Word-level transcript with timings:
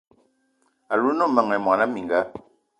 Alou 0.91 1.09
o 1.11 1.13
ne 1.17 1.25
meng 1.35 1.49
mona 1.65 1.85
mininga? 1.87 2.19